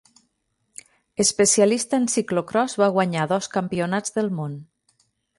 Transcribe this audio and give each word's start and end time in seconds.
Especialista 1.23 1.99
en 2.03 2.07
ciclocròs, 2.13 2.75
va 2.83 2.87
guanyar 2.95 3.27
dos 3.33 3.49
Campionats 3.57 4.15
del 4.17 4.33
món. 4.39 4.57